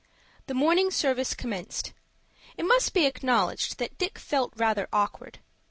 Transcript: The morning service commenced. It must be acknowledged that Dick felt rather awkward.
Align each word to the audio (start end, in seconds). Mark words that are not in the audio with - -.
The 0.47 0.55
morning 0.55 0.89
service 0.89 1.35
commenced. 1.35 1.93
It 2.57 2.63
must 2.63 2.91
be 2.91 3.05
acknowledged 3.05 3.77
that 3.77 3.99
Dick 3.99 4.17
felt 4.17 4.51
rather 4.55 4.87
awkward. 4.91 5.37